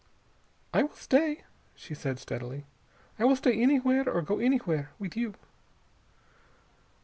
"I 0.73 0.81
will 0.81 0.95
stay," 0.95 1.43
she 1.75 1.93
said 1.93 2.17
steadily. 2.17 2.65
"I 3.19 3.25
will 3.25 3.35
stay 3.35 3.61
anywhere 3.61 4.09
or 4.09 4.23
go 4.23 4.39
anywhere, 4.39 4.89
with 4.97 5.15
you." 5.15 5.35